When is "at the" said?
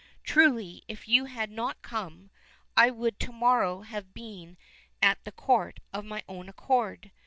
4.99-5.31